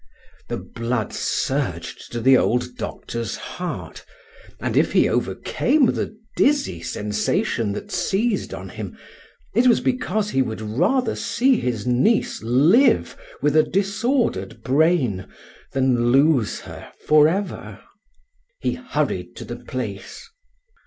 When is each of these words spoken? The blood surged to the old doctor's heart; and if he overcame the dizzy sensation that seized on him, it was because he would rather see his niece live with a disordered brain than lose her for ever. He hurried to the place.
The 0.47 0.57
blood 0.57 1.13
surged 1.13 2.11
to 2.11 2.21
the 2.21 2.35
old 2.35 2.75
doctor's 2.75 3.35
heart; 3.35 4.03
and 4.59 4.75
if 4.75 4.93
he 4.93 5.07
overcame 5.07 5.85
the 5.85 6.17
dizzy 6.35 6.81
sensation 6.81 7.73
that 7.73 7.91
seized 7.91 8.51
on 8.51 8.69
him, 8.69 8.97
it 9.53 9.67
was 9.67 9.79
because 9.79 10.31
he 10.31 10.41
would 10.41 10.59
rather 10.59 11.15
see 11.15 11.59
his 11.59 11.85
niece 11.85 12.41
live 12.41 13.15
with 13.43 13.55
a 13.55 13.61
disordered 13.61 14.63
brain 14.63 15.27
than 15.71 16.11
lose 16.11 16.61
her 16.61 16.91
for 17.05 17.27
ever. 17.27 17.79
He 18.59 18.73
hurried 18.73 19.35
to 19.35 19.45
the 19.45 19.57
place. 19.57 20.27